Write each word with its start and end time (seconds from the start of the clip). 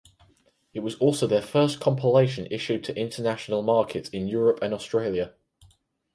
It 0.73 0.79
was 0.79 0.95
also 0.95 1.27
their 1.27 1.43
first 1.43 1.79
compilation 1.79 2.47
issued 2.49 2.83
to 2.85 2.99
international 2.99 3.61
markets 3.61 4.09
in 4.09 4.27
Europe 4.27 4.57
and 4.63 4.73
Australia. 4.73 5.35